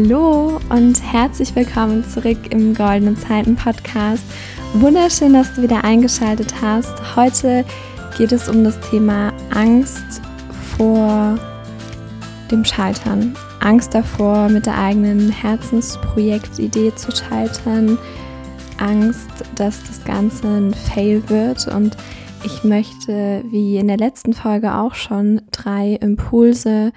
Hallo 0.00 0.60
und 0.68 1.02
herzlich 1.02 1.56
willkommen 1.56 2.04
zurück 2.04 2.38
im 2.50 2.72
Goldenen 2.72 3.16
Zeiten 3.16 3.56
Podcast. 3.56 4.22
Wunderschön, 4.74 5.32
dass 5.32 5.52
du 5.54 5.62
wieder 5.62 5.82
eingeschaltet 5.82 6.54
hast. 6.62 7.16
Heute 7.16 7.64
geht 8.16 8.30
es 8.30 8.48
um 8.48 8.62
das 8.62 8.78
Thema 8.90 9.32
Angst 9.50 10.22
vor 10.76 11.36
dem 12.48 12.64
Scheitern. 12.64 13.34
Angst 13.58 13.92
davor, 13.92 14.48
mit 14.48 14.66
der 14.66 14.78
eigenen 14.78 15.30
Herzensprojektidee 15.30 16.94
zu 16.94 17.10
scheitern. 17.10 17.98
Angst, 18.78 19.28
dass 19.56 19.82
das 19.82 20.04
Ganze 20.04 20.46
ein 20.46 20.74
Fail 20.74 21.28
wird. 21.28 21.66
Und 21.66 21.96
ich 22.44 22.62
möchte, 22.62 23.42
wie 23.50 23.78
in 23.78 23.88
der 23.88 23.98
letzten 23.98 24.32
Folge 24.32 24.74
auch 24.74 24.94
schon, 24.94 25.42
drei 25.50 25.94
Impulse 25.94 26.92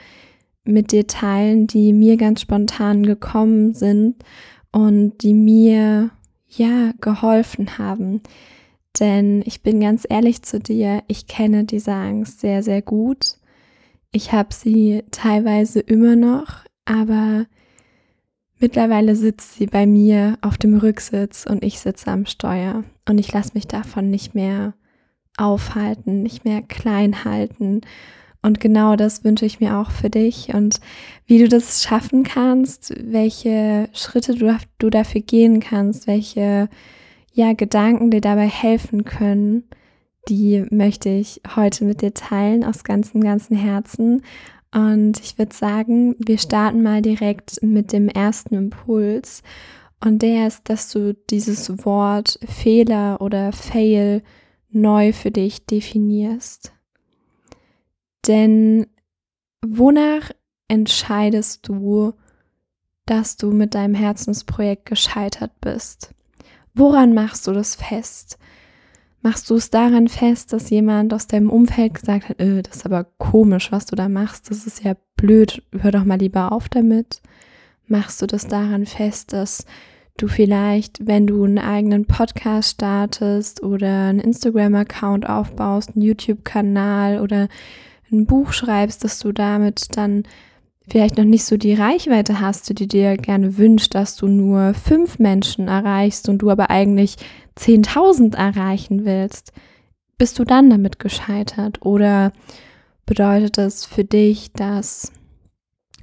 mit 0.64 0.92
dir 0.92 1.08
teilen, 1.08 1.68
die 1.68 1.94
mir 1.94 2.18
ganz 2.18 2.42
spontan 2.42 3.04
gekommen 3.04 3.74
sind 3.74 4.24
und 4.72 5.18
die 5.20 5.34
mir 5.34 6.12
ja 6.48 6.94
geholfen 7.02 7.78
haben. 7.78 8.22
Denn 9.00 9.42
ich 9.46 9.64
bin 9.64 9.80
ganz 9.80 10.06
ehrlich 10.10 10.44
zu 10.44 10.60
dir, 10.60 11.04
ich 11.08 11.28
kenne 11.28 11.64
diese 11.64 11.94
Angst 11.94 12.42
sehr, 12.42 12.62
sehr 12.62 12.82
gut. 12.82 13.38
Ich 14.12 14.34
habe 14.34 14.54
sie 14.54 15.04
teilweise 15.12 15.80
immer 15.80 16.16
noch, 16.16 16.66
aber 16.86 17.46
mittlerweile 18.60 19.16
sitzt 19.16 19.56
sie 19.56 19.68
bei 19.68 19.86
mir 19.86 20.38
auf 20.42 20.58
dem 20.58 20.78
Rücksitz 20.78 21.46
und 21.50 21.64
ich 21.64 21.80
sitze 21.80 22.12
am 22.12 22.26
Steuer 22.26 22.84
und 23.08 23.18
ich 23.18 23.32
lasse 23.32 23.52
mich 23.54 23.68
davon 23.68 24.10
nicht 24.10 24.36
mehr 24.36 24.74
aufhalten, 25.38 26.22
nicht 26.22 26.44
mehr 26.44 26.62
klein 26.62 27.24
halten 27.24 27.82
und 28.42 28.60
genau 28.60 28.96
das 28.96 29.24
wünsche 29.24 29.46
ich 29.46 29.60
mir 29.60 29.78
auch 29.78 29.92
für 29.92 30.10
dich 30.10 30.54
und 30.54 30.80
wie 31.26 31.40
du 31.40 31.48
das 31.48 31.84
schaffen 31.84 32.24
kannst, 32.24 32.94
welche 32.98 33.88
Schritte 33.94 34.36
du, 34.36 34.58
du 34.80 34.90
dafür 34.90 35.22
gehen 35.22 35.60
kannst, 35.60 36.08
welche 36.08 36.68
ja, 37.34 37.54
Gedanken 37.54 38.12
dir 38.12 38.22
dabei 38.22 38.48
helfen 38.48 39.06
können, 39.06 39.64
die 40.28 40.66
möchte 40.70 41.10
ich 41.10 41.42
heute 41.56 41.86
mit 41.86 42.02
dir 42.02 42.14
teilen 42.14 42.64
aus 42.64 42.84
ganzem, 42.84 43.22
ganzem 43.22 43.58
Herzen. 43.58 44.24
Und 44.74 45.20
ich 45.20 45.38
würde 45.38 45.56
sagen, 45.56 46.16
wir 46.20 46.38
starten 46.38 46.84
mal 46.84 47.02
direkt 47.02 47.62
mit 47.64 47.92
dem 47.92 48.08
ersten 48.08 48.56
Impuls. 48.56 49.42
Und 50.04 50.22
der 50.22 50.48
ist, 50.48 50.70
dass 50.70 50.90
du 50.90 51.14
dieses 51.30 51.86
Wort 51.86 52.40
Fehler 52.48 53.22
oder 53.22 53.52
Fail 53.52 54.24
neu 54.70 55.14
für 55.14 55.32
dich 55.32 55.66
definierst. 55.66 56.74
Denn 58.28 58.88
wonach 59.66 60.32
entscheidest 60.68 61.68
du, 61.68 62.14
dass 63.06 63.38
du 63.38 63.52
mit 63.52 63.76
deinem 63.76 63.96
Herzensprojekt 63.96 64.86
gescheitert 64.86 65.52
bist? 65.62 66.14
Woran 66.74 67.14
machst 67.14 67.48
du 67.48 67.52
das 67.52 67.76
fest? 67.76 68.38
Machst 69.22 69.50
du 69.50 69.56
es 69.56 69.70
daran 69.70 70.08
fest, 70.08 70.52
dass 70.52 70.70
jemand 70.70 71.14
aus 71.14 71.28
deinem 71.28 71.50
Umfeld 71.50 71.94
gesagt 71.94 72.30
hat, 72.30 72.40
äh, 72.40 72.64
das 72.64 72.78
ist 72.78 72.86
aber 72.86 73.04
komisch, 73.04 73.72
was 73.72 73.86
du 73.86 73.96
da 73.96 74.10
machst, 74.10 74.50
das 74.50 74.66
ist 74.66 74.84
ja 74.84 74.96
blöd, 75.16 75.62
hör 75.80 75.92
doch 75.92 76.06
mal 76.06 76.18
lieber 76.18 76.52
auf 76.52 76.70
damit? 76.70 77.22
Machst 77.86 78.22
du 78.22 78.26
das 78.26 78.48
daran 78.48 78.86
fest, 78.86 79.34
dass 79.34 79.66
du 80.18 80.28
vielleicht, 80.28 81.06
wenn 81.06 81.28
du 81.28 81.44
einen 81.44 81.60
eigenen 81.60 82.06
Podcast 82.06 82.72
startest 82.72 83.62
oder 83.62 84.06
einen 84.06 84.20
Instagram-Account 84.20 85.28
aufbaust, 85.30 85.92
einen 85.96 86.04
YouTube-Kanal 86.04 87.20
oder 87.20 87.48
ein 88.12 88.26
Buch 88.26 88.54
schreibst, 88.54 89.04
dass 89.04 89.20
du 89.20 89.32
damit 89.32 89.98
dann 89.98 90.24
vielleicht 90.88 91.18
noch 91.18 91.26
nicht 91.26 91.46
so 91.46 91.58
die 91.58 91.74
Reichweite 91.74 92.40
hast, 92.42 92.78
die 92.78 92.88
dir 92.88 93.16
gerne 93.18 93.58
wünschst, 93.58 93.96
dass 93.96 94.16
du 94.16 94.28
nur 94.28 94.74
fünf 94.74 95.20
Menschen 95.20 95.68
erreichst 95.68 96.28
und 96.28 96.40
du 96.40 96.50
aber 96.50 96.70
eigentlich 96.70 97.16
10.000 97.58 98.36
erreichen 98.36 99.06
willst, 99.06 99.54
bist 100.18 100.38
du 100.38 100.44
dann 100.44 100.70
damit 100.70 101.00
gescheitert? 101.00 101.86
Oder 101.86 102.32
bedeutet 103.06 103.58
das 103.58 103.86
für 103.86 104.04
dich, 104.04 104.52
dass, 104.54 105.12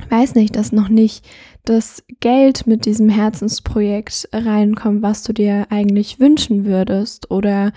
weiß 0.08 0.34
nicht, 0.34 0.56
dass 0.56 0.72
noch 0.72 0.88
nicht 0.88 1.24
das 1.64 2.02
Geld 2.20 2.66
mit 2.66 2.86
diesem 2.86 3.08
Herzensprojekt 3.08 4.28
reinkommt, 4.32 5.02
was 5.02 5.22
du 5.22 5.32
dir 5.32 5.66
eigentlich 5.70 6.18
wünschen 6.18 6.64
würdest? 6.64 7.30
Oder 7.30 7.72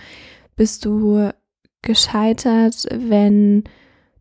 bist 0.56 0.84
du 0.84 1.30
gescheitert, 1.82 2.86
wenn 2.90 3.64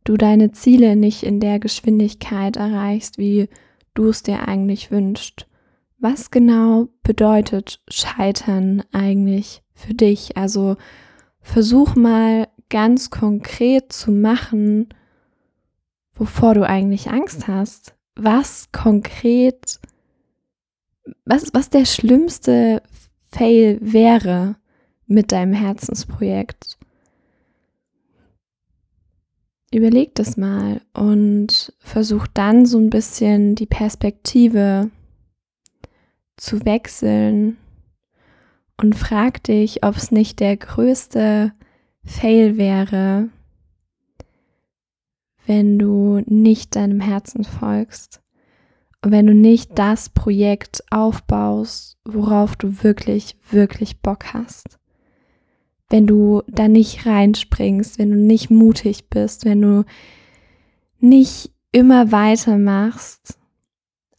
du 0.04 0.18
deine 0.18 0.52
Ziele 0.52 0.96
nicht 0.96 1.24
in 1.24 1.40
der 1.40 1.60
Geschwindigkeit 1.60 2.58
erreichst, 2.58 3.18
wie 3.18 3.50
du 3.94 4.10
es 4.10 4.24
dir 4.24 4.48
eigentlich 4.48 4.92
wünschst. 4.92 5.48
Was 6.00 6.32
genau 6.32 6.88
bedeutet 7.04 7.82
Scheitern 7.88 8.84
eigentlich 8.92 9.62
für 9.74 9.94
dich? 9.94 10.36
Also 10.36 10.78
versuch 11.42 11.96
mal 11.96 12.48
ganz 12.70 13.10
konkret 13.10 13.94
zu 13.94 14.12
machen, 14.12 14.90
wovor 16.14 16.56
du 16.56 16.68
eigentlich 16.68 17.12
Angst 17.12 17.48
hast. 17.48 17.96
Was 18.16 18.72
konkret, 18.72 19.80
was, 21.26 21.54
was 21.54 21.70
der 21.70 21.86
schlimmste 21.86 22.82
Fail 23.32 23.78
wäre 23.82 24.56
mit 25.06 25.32
deinem 25.32 25.54
Herzensprojekt. 25.54 26.78
Überleg 29.74 30.14
das 30.16 30.36
mal 30.36 30.82
und 30.94 31.74
versuch 31.80 32.28
dann 32.28 32.66
so 32.66 32.78
ein 32.78 32.90
bisschen 32.90 33.56
die 33.56 33.66
Perspektive 33.66 34.92
zu 36.36 36.66
wechseln 36.66 37.56
und 38.76 38.96
frag 38.96 39.42
dich, 39.44 39.86
ob 39.86 39.96
es 39.96 40.12
nicht 40.12 40.42
der 40.42 40.58
größte 40.58 41.54
Fail 42.04 42.58
wäre, 42.58 43.30
wenn 45.46 45.80
du 45.80 46.22
nicht 46.26 46.76
deinem 46.76 47.00
Herzen 47.00 47.46
folgst 47.46 48.22
und 49.04 49.12
wenn 49.12 49.28
du 49.28 49.34
nicht 49.34 49.80
das 49.80 50.10
Projekt 50.10 50.84
aufbaust, 50.92 51.98
worauf 52.04 52.58
du 52.58 52.84
wirklich, 52.84 53.38
wirklich 53.50 54.02
Bock 54.02 54.34
hast 54.34 54.81
wenn 55.92 56.08
du 56.08 56.42
da 56.48 56.68
nicht 56.68 57.06
reinspringst, 57.06 58.00
wenn 58.00 58.12
du 58.12 58.18
nicht 58.18 58.50
mutig 58.50 59.10
bist, 59.10 59.46
wenn 59.46 59.62
du 59.62 59.86
nicht 61.00 61.52
immer 61.72 62.12
weitermachst, 62.12 63.38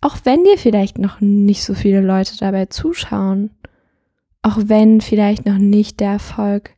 auch 0.00 0.18
wenn 0.24 0.44
dir 0.44 0.58
vielleicht 0.58 0.98
noch 0.98 1.20
nicht 1.20 1.64
so 1.64 1.74
viele 1.74 2.00
Leute 2.00 2.36
dabei 2.36 2.66
zuschauen, 2.66 3.50
auch 4.42 4.58
wenn 4.66 5.00
vielleicht 5.00 5.46
noch 5.46 5.58
nicht 5.58 6.00
der 6.00 6.12
Erfolg 6.12 6.74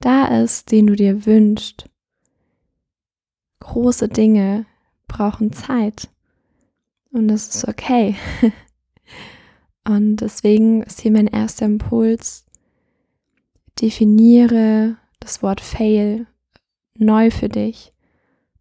da 0.00 0.42
ist, 0.42 0.70
den 0.70 0.86
du 0.86 0.96
dir 0.96 1.26
wünschst. 1.26 1.88
Große 3.60 4.08
Dinge 4.08 4.66
brauchen 5.08 5.52
Zeit 5.52 6.08
und 7.12 7.28
das 7.28 7.54
ist 7.54 7.68
okay. 7.68 8.16
Und 9.84 10.18
deswegen 10.18 10.84
ist 10.84 11.00
hier 11.00 11.10
mein 11.10 11.26
erster 11.26 11.66
Impuls, 11.66 12.44
definiere 13.80 14.96
das 15.20 15.42
Wort 15.42 15.60
fail 15.60 16.26
neu 16.96 17.30
für 17.30 17.48
dich 17.48 17.92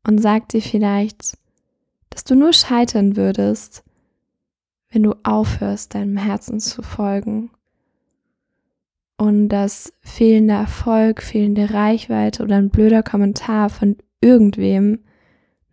und 0.06 0.20
sag 0.20 0.50
dir 0.50 0.62
vielleicht, 0.62 1.38
dass 2.10 2.24
du 2.24 2.36
nur 2.36 2.54
scheitern 2.54 3.16
würdest, 3.16 3.84
wenn 4.90 5.04
du 5.04 5.16
aufhörst, 5.24 5.96
deinem 5.96 6.18
Herzen 6.18 6.60
zu 6.60 6.82
folgen. 6.82 7.52
Und 9.18 9.50
dass 9.50 9.94
fehlender 10.02 10.56
Erfolg, 10.56 11.22
fehlende 11.22 11.74
Reichweite 11.74 12.44
oder 12.44 12.58
ein 12.58 12.70
blöder 12.70 13.04
Kommentar 13.04 13.70
von 13.70 13.98
irgendwem 14.20 15.00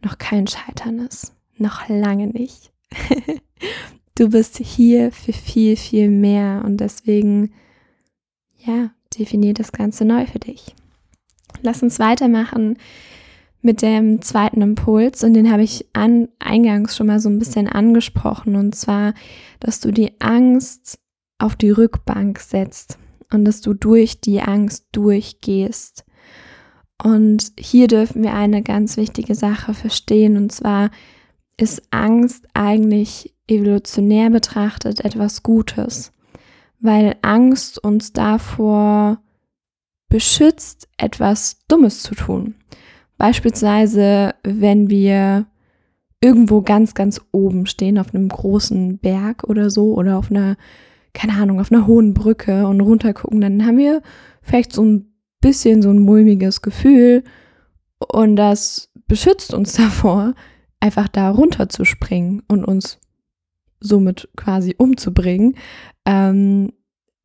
noch 0.02 0.18
kein 0.18 0.46
Scheitern 0.46 0.98
ist. 1.00 1.34
Noch 1.56 1.88
lange 1.88 2.28
nicht. 2.28 2.72
du 4.14 4.28
bist 4.30 4.58
hier 4.58 5.10
für 5.12 5.32
viel, 5.32 5.76
viel 5.76 6.10
mehr 6.10 6.62
und 6.64 6.76
deswegen, 6.78 7.52
ja, 8.58 8.90
definier 9.16 9.54
das 9.54 9.72
Ganze 9.72 10.04
neu 10.04 10.26
für 10.26 10.38
dich. 10.38 10.74
Lass 11.62 11.82
uns 11.82 11.98
weitermachen 11.98 12.78
mit 13.60 13.82
dem 13.82 14.22
zweiten 14.22 14.62
Impuls 14.62 15.24
und 15.24 15.34
den 15.34 15.50
habe 15.50 15.62
ich 15.62 15.86
an, 15.92 16.28
eingangs 16.38 16.96
schon 16.96 17.08
mal 17.08 17.20
so 17.20 17.28
ein 17.28 17.38
bisschen 17.38 17.68
angesprochen 17.68 18.56
und 18.56 18.74
zwar, 18.74 19.14
dass 19.60 19.80
du 19.80 19.90
die 19.90 20.20
Angst 20.20 20.98
auf 21.38 21.56
die 21.56 21.70
Rückbank 21.70 22.38
setzt 22.38 22.98
und 23.32 23.44
dass 23.44 23.60
du 23.60 23.74
durch 23.74 24.20
die 24.20 24.40
Angst 24.40 24.86
durchgehst. 24.92 26.04
Und 27.02 27.52
hier 27.58 27.86
dürfen 27.86 28.22
wir 28.22 28.34
eine 28.34 28.62
ganz 28.62 28.96
wichtige 28.96 29.34
Sache 29.34 29.74
verstehen 29.74 30.36
und 30.36 30.52
zwar 30.52 30.90
ist 31.56 31.82
Angst 31.90 32.46
eigentlich 32.54 33.34
evolutionär 33.48 34.30
betrachtet 34.30 35.04
etwas 35.04 35.42
Gutes 35.42 36.12
weil 36.80 37.16
Angst 37.22 37.82
uns 37.82 38.12
davor 38.12 39.20
beschützt, 40.08 40.88
etwas 40.96 41.64
Dummes 41.68 42.02
zu 42.02 42.14
tun. 42.14 42.54
Beispielsweise, 43.18 44.34
wenn 44.44 44.88
wir 44.88 45.46
irgendwo 46.20 46.62
ganz, 46.62 46.94
ganz 46.94 47.20
oben 47.32 47.66
stehen, 47.66 47.98
auf 47.98 48.14
einem 48.14 48.28
großen 48.28 48.98
Berg 48.98 49.44
oder 49.44 49.70
so 49.70 49.94
oder 49.94 50.18
auf 50.18 50.30
einer, 50.30 50.56
keine 51.14 51.34
Ahnung, 51.34 51.60
auf 51.60 51.70
einer 51.70 51.86
hohen 51.86 52.14
Brücke 52.14 52.66
und 52.66 52.80
runtergucken, 52.80 53.40
dann 53.40 53.64
haben 53.66 53.78
wir 53.78 54.02
vielleicht 54.42 54.72
so 54.72 54.84
ein 54.84 55.12
bisschen 55.40 55.82
so 55.82 55.90
ein 55.90 55.98
mulmiges 55.98 56.62
Gefühl 56.62 57.22
und 57.98 58.36
das 58.36 58.90
beschützt 59.06 59.54
uns 59.54 59.72
davor, 59.76 60.34
einfach 60.80 61.08
da 61.08 61.30
runterzuspringen 61.30 62.42
und 62.48 62.64
uns 62.64 62.98
somit 63.80 64.28
quasi 64.36 64.74
umzubringen. 64.76 65.56
Ähm, 66.04 66.72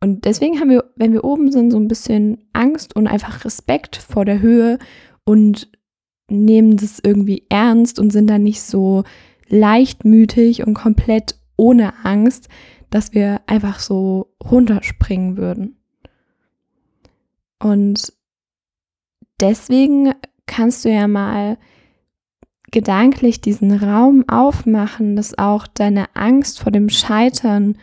und 0.01 0.25
deswegen 0.25 0.59
haben 0.59 0.69
wir, 0.69 0.91
wenn 0.95 1.13
wir 1.13 1.23
oben 1.23 1.51
sind, 1.51 1.71
so 1.71 1.77
ein 1.77 1.87
bisschen 1.87 2.45
Angst 2.51 2.95
und 2.95 3.07
einfach 3.07 3.45
Respekt 3.45 3.95
vor 3.95 4.25
der 4.25 4.41
Höhe 4.41 4.77
und 5.23 5.69
nehmen 6.29 6.77
das 6.77 6.99
irgendwie 7.01 7.45
ernst 7.49 7.99
und 7.99 8.11
sind 8.11 8.27
dann 8.29 8.43
nicht 8.43 8.61
so 8.61 9.03
leichtmütig 9.47 10.65
und 10.65 10.73
komplett 10.73 11.35
ohne 11.55 12.05
Angst, 12.05 12.49
dass 12.89 13.13
wir 13.13 13.41
einfach 13.47 13.79
so 13.79 14.35
runterspringen 14.43 15.37
würden. 15.37 15.77
Und 17.59 18.13
deswegen 19.39 20.13
kannst 20.45 20.83
du 20.83 20.89
ja 20.89 21.07
mal 21.07 21.57
gedanklich 22.73 23.39
diesen 23.39 23.71
Raum 23.71 24.27
aufmachen, 24.27 25.15
dass 25.15 25.37
auch 25.37 25.67
deine 25.67 26.13
Angst 26.15 26.59
vor 26.59 26.71
dem 26.71 26.89
Scheitern 26.89 27.77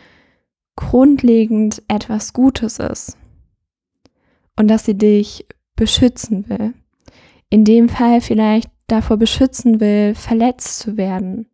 grundlegend 0.76 1.82
etwas 1.88 2.34
Gutes 2.34 2.78
ist 2.78 3.16
und 4.56 4.68
dass 4.68 4.84
sie 4.84 4.98
dich 4.98 5.46
beschützen 5.76 6.48
will. 6.50 6.74
In 7.48 7.64
dem 7.64 7.88
Fall 7.88 8.20
vielleicht 8.20 8.70
davor 8.86 9.16
beschützen 9.16 9.80
will, 9.80 10.14
verletzt 10.14 10.80
zu 10.80 10.96
werden, 10.96 11.46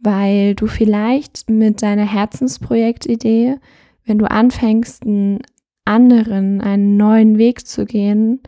weil 0.00 0.54
du 0.54 0.66
vielleicht 0.66 1.48
mit 1.50 1.82
deiner 1.82 2.06
Herzensprojektidee, 2.06 3.56
wenn 4.04 4.18
du 4.18 4.30
anfängst, 4.30 5.02
einen 5.04 5.40
anderen, 5.84 6.60
einen 6.60 6.96
neuen 6.96 7.38
Weg 7.38 7.66
zu 7.66 7.86
gehen, 7.86 8.42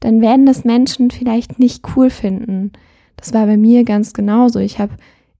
dann 0.00 0.20
werden 0.20 0.46
das 0.46 0.64
Menschen 0.64 1.10
vielleicht 1.10 1.58
nicht 1.58 1.84
cool 1.96 2.10
finden. 2.10 2.72
Das 3.16 3.32
war 3.32 3.46
bei 3.46 3.56
mir 3.56 3.84
ganz 3.84 4.12
genauso. 4.12 4.58
Ich 4.58 4.78
habe 4.78 4.94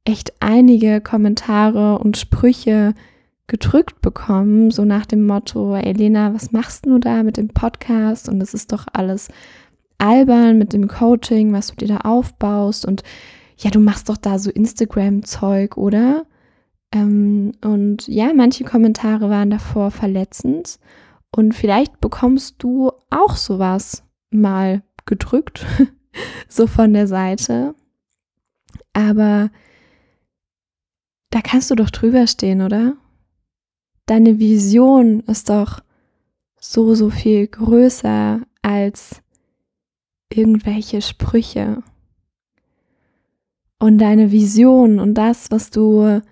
echt 0.04 0.32
einige 0.40 1.00
Kommentare 1.00 1.98
und 1.98 2.16
Sprüche 2.16 2.94
gedrückt 3.46 4.00
bekommen, 4.00 4.70
so 4.70 4.84
nach 4.84 5.06
dem 5.06 5.24
Motto, 5.24 5.76
Elena, 5.76 6.34
was 6.34 6.52
machst 6.52 6.86
du 6.86 6.98
da 6.98 7.22
mit 7.22 7.36
dem 7.36 7.48
Podcast? 7.48 8.28
Und 8.28 8.40
es 8.40 8.54
ist 8.54 8.72
doch 8.72 8.86
alles 8.92 9.28
albern 9.98 10.58
mit 10.58 10.72
dem 10.72 10.88
Coaching, 10.88 11.52
was 11.52 11.68
du 11.68 11.76
dir 11.76 11.88
da 11.88 11.96
aufbaust. 11.98 12.86
Und 12.86 13.02
ja, 13.58 13.70
du 13.70 13.80
machst 13.80 14.08
doch 14.08 14.16
da 14.16 14.38
so 14.38 14.50
Instagram-Zeug, 14.50 15.76
oder? 15.76 16.26
Ähm, 16.92 17.52
und 17.64 18.06
ja, 18.08 18.32
manche 18.34 18.64
Kommentare 18.64 19.30
waren 19.30 19.50
davor 19.50 19.90
verletzend. 19.90 20.78
Und 21.34 21.54
vielleicht 21.54 22.00
bekommst 22.00 22.56
du 22.58 22.90
auch 23.10 23.36
sowas 23.36 24.02
mal 24.30 24.82
gedrückt, 25.04 25.64
so 26.48 26.66
von 26.66 26.92
der 26.92 27.06
Seite. 27.06 27.74
Aber 28.92 29.50
da 31.30 31.40
kannst 31.40 31.70
du 31.70 31.74
doch 31.74 31.90
drüber 31.90 32.26
stehen, 32.26 32.62
oder? 32.62 32.96
Deine 34.06 34.38
Vision 34.38 35.20
ist 35.20 35.50
doch 35.50 35.80
so, 36.58 36.94
so 36.94 37.10
viel 37.10 37.46
größer 37.46 38.40
als 38.62 39.22
irgendwelche 40.32 41.02
Sprüche. 41.02 41.82
Und 43.78 43.98
deine 43.98 44.32
Vision 44.32 44.98
und 44.98 45.14
das, 45.14 45.50
was 45.50 45.70
du 45.70 46.22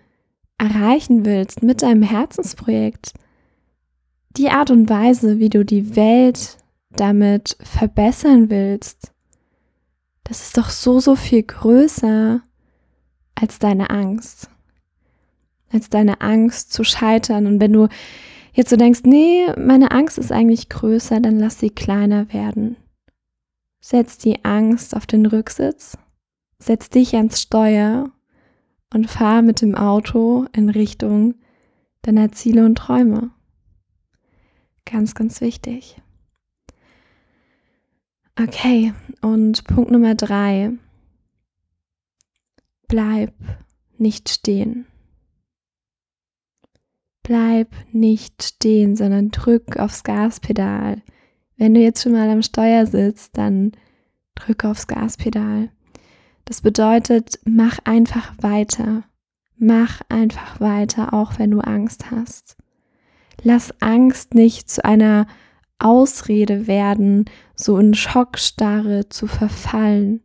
erreichen 0.59 1.25
willst 1.25 1.63
mit 1.63 1.83
deinem 1.83 2.03
Herzensprojekt, 2.03 3.13
die 4.37 4.51
Art 4.51 4.71
und 4.71 4.89
Weise, 4.89 5.39
wie 5.39 5.51
du 5.51 5.65
die 5.65 5.97
Welt 5.97 6.59
damit 6.91 7.57
verbessern 7.61 8.51
willst, 8.51 9.14
das 10.25 10.43
ist 10.43 10.57
doch 10.57 10.71
so, 10.71 11.01
so 11.01 11.17
viel 11.17 11.43
größer 11.43 12.41
als 13.35 13.59
deine 13.59 13.91
Angst. 13.91 14.49
Als 15.71 15.91
deine 15.91 16.21
Angst 16.21 16.73
zu 16.73 16.85
scheitern. 16.85 17.47
Und 17.47 17.61
wenn 17.61 17.73
du 17.73 17.89
jetzt 18.55 18.71
so 18.71 18.77
denkst, 18.77 19.01
nee, 19.05 19.47
meine 19.59 19.91
Angst 19.91 20.19
ist 20.19 20.33
eigentlich 20.33 20.69
größer, 20.69 21.21
dann 21.21 21.39
lass 21.39 21.59
sie 21.59 21.71
kleiner 21.71 22.33
werden. 22.33 22.77
Setz 23.81 24.17
die 24.17 24.45
Angst 24.45 24.97
auf 24.97 25.07
den 25.07 25.27
Rücksitz, 25.27 25.99
setz 26.59 26.89
dich 26.89 27.15
ans 27.17 27.43
Steuer 27.43 28.11
und 28.95 29.11
fahr 29.11 29.43
mit 29.43 29.61
dem 29.61 29.75
Auto 29.75 30.47
in 30.53 30.71
Richtung 30.71 31.35
deiner 32.01 32.33
Ziele 32.33 32.65
und 32.65 32.77
Träume. 32.77 33.31
Ganz, 34.87 35.15
ganz 35.15 35.41
wichtig. 35.41 36.01
Okay, 38.37 38.93
und 39.23 39.63
Punkt 39.65 39.93
Nummer 39.93 40.17
drei. 40.17 40.73
Bleib 42.89 43.33
nicht 43.97 44.29
stehen. 44.29 44.87
Bleib 47.23 47.69
nicht 47.93 48.43
stehen, 48.43 48.97
sondern 48.97 49.31
drück 49.31 49.77
aufs 49.79 50.03
Gaspedal. 50.03 51.01
Wenn 51.57 51.75
du 51.75 51.81
jetzt 51.81 52.03
schon 52.03 52.13
mal 52.13 52.29
am 52.29 52.43
Steuer 52.43 52.87
sitzt, 52.87 53.39
dann 53.39 53.73
drück 54.35 54.65
aufs 54.65 54.89
Gaspedal. 54.89 55.71
Das 56.45 56.61
bedeutet, 56.61 57.39
mach 57.45 57.79
einfach 57.85 58.35
weiter. 58.43 59.05
Mach 59.57 60.01
einfach 60.09 60.61
weiter, 60.61 61.15
auch 61.15 61.39
wenn 61.39 61.53
du 61.53 61.61
Angst 61.61 62.11
hast. 62.11 62.57
Lass 63.43 63.81
Angst 63.81 64.35
nicht 64.35 64.69
zu 64.69 64.85
einer 64.85 65.29
Ausrede 65.85 66.67
werden, 66.67 67.27
so 67.55 67.79
in 67.79 67.93
Schockstarre 67.93 69.09
zu 69.11 69.27
verfallen, 69.27 70.23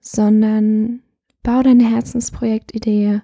sondern 0.00 1.02
bau 1.42 1.62
deine 1.62 1.88
Herzensprojektidee 1.88 3.20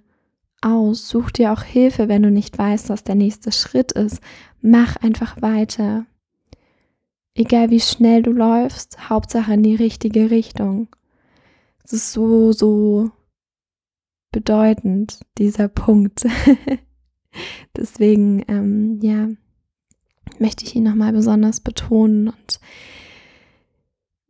aus, 0.61 1.09
such 1.09 1.31
dir 1.31 1.53
auch 1.53 1.63
Hilfe, 1.63 2.09
wenn 2.09 2.23
du 2.23 2.31
nicht 2.31 2.59
weißt, 2.59 2.91
was 2.91 3.05
der 3.05 3.15
nächste 3.15 3.53
Schritt 3.53 3.93
ist. 3.93 4.21
Mach 4.61 4.97
einfach 4.97 5.41
weiter. 5.41 6.05
Egal 7.35 7.71
wie 7.71 7.81
schnell 7.81 8.23
du 8.23 8.33
läufst, 8.33 9.09
Hauptsache 9.09 9.55
in 9.55 9.63
die 9.63 9.77
richtige 9.77 10.31
Richtung. 10.31 10.89
Es 11.85 11.93
ist 11.93 12.13
so, 12.13 12.53
so 12.53 13.11
bedeutend, 14.31 15.21
dieser 15.39 15.69
Punkt. 15.69 16.27
Deswegen, 17.77 18.45
ähm, 18.49 18.99
ja, 19.01 19.29
möchte 20.39 20.65
ich 20.65 20.75
ihn 20.75 20.85
nochmal 20.85 21.13
besonders 21.13 21.61
betonen. 21.61 22.29
Und 22.29 22.61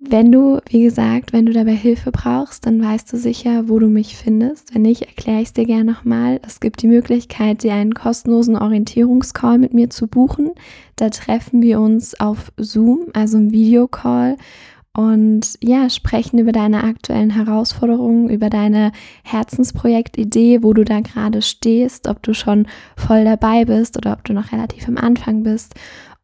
wenn 0.01 0.31
du, 0.31 0.61
wie 0.69 0.83
gesagt, 0.83 1.33
wenn 1.33 1.45
du 1.45 1.53
dabei 1.53 1.75
Hilfe 1.75 2.13
brauchst, 2.13 2.67
dann 2.67 2.81
weißt 2.81 3.13
du 3.13 3.17
sicher, 3.17 3.69
wo 3.69 3.81
du 3.81 3.89
mich 3.89 4.17
findest. 4.17 4.73
Wenn 4.73 4.83
nicht, 4.83 5.03
erkläre 5.03 5.41
ich 5.41 5.49
es 5.49 5.53
dir 5.55 5.67
gerne 5.67 5.91
nochmal. 5.93 6.41
Es 6.47 6.61
gibt 6.61 6.83
die 6.83 6.87
Möglichkeit, 6.87 7.65
dir 7.65 7.75
einen 7.75 7.95
kostenlosen 7.95 8.57
Orientierungscall 8.57 9.59
mit 9.59 9.75
mir 9.75 9.91
zu 9.91 10.07
buchen. 10.07 10.53
Da 10.95 11.11
treffen 11.11 11.63
wir 11.63 11.81
uns 11.81 12.19
auf 12.21 12.53
Zoom, 12.57 13.07
also 13.13 13.39
im 13.39 13.51
Videocall 13.51 14.37
und 14.95 15.59
ja, 15.63 15.89
sprechen 15.91 16.39
über 16.39 16.53
deine 16.53 16.83
aktuellen 16.85 17.31
Herausforderungen, 17.31 18.31
über 18.31 18.51
deine 18.51 18.93
Herzensprojektidee, 19.23 20.63
wo 20.63 20.73
du 20.73 20.85
da 20.85 21.01
gerade 21.01 21.43
stehst, 21.43 22.09
ob 22.09 22.23
du 22.23 22.35
schon 22.35 22.67
voll 22.97 23.25
dabei 23.25 23.65
bist 23.65 23.97
oder 23.97 24.13
ob 24.13 24.25
du 24.25 24.33
noch 24.33 24.53
relativ 24.53 24.89
am 24.89 24.97
Anfang 24.97 25.45
bist. 25.45 25.75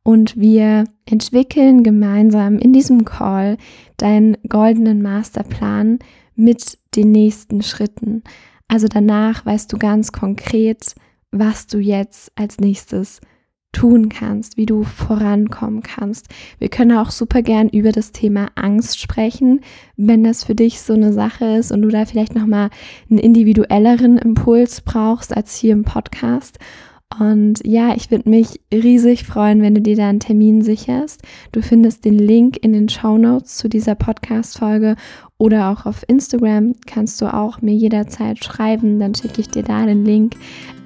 Und 0.03 0.37
wir 0.37 0.85
entwickeln 1.07 1.83
gemeinsam 1.83 2.59
in 2.59 2.73
diesem 2.73 3.05
Call 3.05 3.57
deinen 3.97 4.37
goldenen 4.49 5.03
Masterplan 5.03 5.99
mit 6.35 6.79
den 6.97 7.13
nächsten 7.13 7.63
Schritten. 7.63 8.23
Also 8.69 8.89
danach 8.89 9.47
weißt 9.47 9.73
du 9.73 9.79
ganz 9.79 10.13
konkret, 10.13 10.95
was 11.31 11.67
du 11.67 11.79
jetzt 11.79 12.33
als 12.37 12.59
nächstes 12.59 13.21
tun 13.75 14.09
kannst, 14.09 14.57
wie 14.57 14.65
du 14.65 14.85
vorankommen 14.85 15.83
kannst. 15.83 16.29
Wir 16.59 16.71
können 16.71 16.97
auch 16.97 17.11
super 17.11 17.43
gern 17.43 17.69
über 17.69 17.93
das 17.93 18.13
Thema 18.13 18.49
Angst 18.55 18.99
sprechen, 18.99 19.61
wenn 19.99 20.25
das 20.25 20.45
für 20.45 20.55
dich 20.55 20.81
so 20.81 20.95
eine 20.95 21.13
Sache 21.13 21.45
ist 21.45 21.73
und 21.73 21.83
du 21.83 21.89
da 21.89 22.07
vielleicht 22.07 22.35
noch 22.35 22.47
mal 22.47 22.71
einen 23.11 23.19
individuelleren 23.19 24.17
Impuls 24.17 24.81
brauchst 24.81 25.37
als 25.37 25.55
hier 25.57 25.73
im 25.75 25.85
Podcast. 25.85 26.59
Und 27.21 27.61
ja, 27.65 27.95
ich 27.95 28.11
würde 28.11 28.29
mich 28.29 28.61
riesig 28.73 29.25
freuen, 29.25 29.63
wenn 29.63 29.75
du 29.75 29.81
dir 29.81 29.95
da 29.95 30.09
einen 30.09 30.19
Termin 30.19 30.63
sicherst. 30.63 31.23
Du 31.53 31.63
findest 31.63 32.05
den 32.05 32.19
Link 32.19 32.57
in 32.61 32.73
den 32.73 32.89
Show 32.89 33.19
Notes 33.19 33.57
zu 33.57 33.69
dieser 33.69 33.95
Podcast-Folge 33.95 34.97
oder 35.39 35.71
auch 35.71 35.87
auf 35.87 36.05
Instagram 36.09 36.75
kannst 36.87 37.21
du 37.21 37.33
auch 37.33 37.61
mir 37.63 37.75
jederzeit 37.75 38.45
schreiben. 38.45 38.99
Dann 38.99 39.15
schicke 39.15 39.41
ich 39.41 39.49
dir 39.49 39.63
da 39.63 39.87
den 39.87 40.05
Link. 40.05 40.35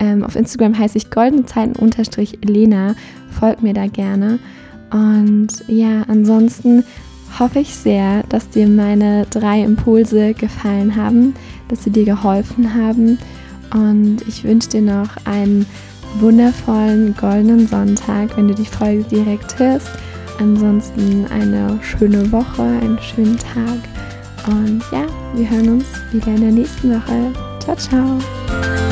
Ähm, 0.01 0.23
auf 0.23 0.37
Instagram 0.37 0.79
heiße 0.79 0.99
ich 0.99 1.11
goldene 1.11 1.47
Zeiten-Lena. 1.47 2.95
Folg 3.31 3.63
mir 3.63 3.73
da 3.73 3.87
gerne. 3.87 4.39
Und 4.91 5.49
ja, 5.67 6.03
ansonsten 6.09 6.85
hoffe 7.39 7.61
ich 7.61 7.75
sehr, 7.75 8.23
dass 8.25 8.49
dir 8.51 8.69
meine 8.69 9.27
drei 9.31 9.63
Impulse 9.63 10.35
gefallen 10.35 10.97
haben, 10.97 11.35
dass 11.69 11.85
sie 11.85 11.91
dir 11.91 12.05
geholfen 12.05 12.75
haben. 12.75 13.19
Und 13.73 14.27
ich 14.27 14.45
wünsche 14.45 14.71
dir 14.71 14.83
noch 14.83 15.11
einen 15.27 15.67
wundervollen 16.15 17.15
goldenen 17.17 17.67
Sonntag, 17.67 18.37
wenn 18.37 18.49
du 18.49 18.55
die 18.55 18.67
Folge 18.67 19.05
direkt 19.05 19.59
hörst. 19.59 19.91
Ansonsten 20.39 21.27
eine 21.27 21.79
schöne 21.83 22.31
Woche, 22.31 22.63
einen 22.63 22.99
schönen 23.01 23.39
Tag. 23.39 23.79
Und 24.47 24.83
ja, 24.93 25.07
wir 25.35 25.51
hören 25.51 25.69
uns 25.69 25.87
wieder 26.13 26.29
in 26.29 26.41
der 26.41 26.53
nächsten 26.53 26.91
Woche. 26.91 27.33
Ciao, 27.61 27.77
ciao. 27.77 28.88